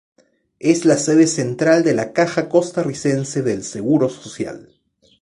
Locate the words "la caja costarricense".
1.93-3.43